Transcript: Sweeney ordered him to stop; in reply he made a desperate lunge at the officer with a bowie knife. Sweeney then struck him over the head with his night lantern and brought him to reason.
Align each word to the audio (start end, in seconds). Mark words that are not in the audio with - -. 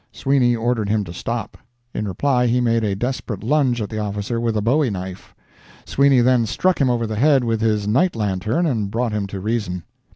Sweeney 0.11 0.55
ordered 0.55 0.89
him 0.89 1.03
to 1.03 1.13
stop; 1.13 1.59
in 1.93 2.07
reply 2.07 2.47
he 2.47 2.59
made 2.59 2.83
a 2.83 2.95
desperate 2.95 3.43
lunge 3.43 3.83
at 3.83 3.89
the 3.91 3.99
officer 3.99 4.41
with 4.41 4.57
a 4.57 4.61
bowie 4.63 4.89
knife. 4.89 5.35
Sweeney 5.85 6.21
then 6.21 6.47
struck 6.47 6.81
him 6.81 6.89
over 6.89 7.05
the 7.05 7.17
head 7.17 7.43
with 7.43 7.61
his 7.61 7.87
night 7.87 8.15
lantern 8.15 8.65
and 8.65 8.89
brought 8.89 9.11
him 9.11 9.27
to 9.27 9.39
reason. 9.39 9.83